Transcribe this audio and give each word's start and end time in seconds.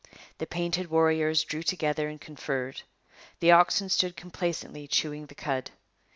The 0.39 0.47
painted 0.47 0.87
warriors 0.89 1.43
drew 1.43 1.61
together 1.61 2.07
and 2.09 2.19
conferred. 2.19 2.81
The 3.39 3.51
oxen 3.51 3.87
stood 3.87 4.17
complacently 4.17 4.87
chewing 4.87 5.27
the 5.27 5.35
cud. 5.35 5.69